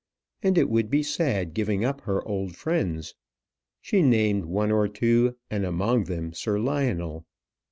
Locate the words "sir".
6.33-6.57